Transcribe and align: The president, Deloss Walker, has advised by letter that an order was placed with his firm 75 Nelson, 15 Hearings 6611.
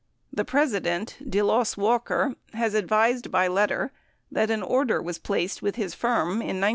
The 0.33 0.43
president, 0.43 1.17
Deloss 1.29 1.77
Walker, 1.77 2.33
has 2.55 2.73
advised 2.73 3.29
by 3.29 3.47
letter 3.47 3.91
that 4.31 4.49
an 4.49 4.63
order 4.63 4.99
was 4.99 5.19
placed 5.19 5.61
with 5.61 5.75
his 5.75 5.93
firm 5.93 6.07
75 6.07 6.17
Nelson, 6.17 6.39
15 6.39 6.41
Hearings 6.41 6.57
6611. 6.57 6.69